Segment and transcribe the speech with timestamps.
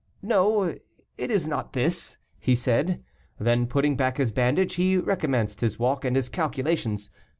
[0.23, 0.63] "No,
[1.19, 3.03] it is not this," he said.
[3.39, 7.11] Then, putting back his bandage, he recommenced his walk and his calculations.